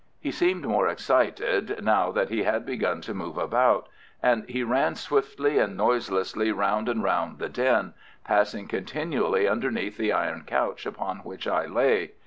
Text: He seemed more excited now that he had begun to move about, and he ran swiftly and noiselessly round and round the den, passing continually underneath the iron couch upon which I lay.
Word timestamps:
He 0.19 0.31
seemed 0.31 0.65
more 0.67 0.87
excited 0.87 1.83
now 1.83 2.11
that 2.11 2.29
he 2.29 2.41
had 2.41 2.65
begun 2.65 3.01
to 3.01 3.13
move 3.13 3.37
about, 3.37 3.87
and 4.23 4.49
he 4.49 4.63
ran 4.63 4.95
swiftly 4.95 5.59
and 5.59 5.77
noiselessly 5.77 6.51
round 6.51 6.89
and 6.89 7.03
round 7.03 7.37
the 7.37 7.49
den, 7.49 7.93
passing 8.23 8.67
continually 8.67 9.47
underneath 9.47 9.97
the 9.97 10.11
iron 10.11 10.41
couch 10.47 10.87
upon 10.87 11.17
which 11.17 11.47
I 11.47 11.67
lay. 11.67 12.13